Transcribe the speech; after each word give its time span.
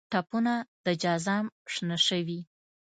ټپونه 0.11 0.53
د 0.85 0.87
جزام 1.01 1.45
شنه 1.73 1.97
شوي 2.07 2.39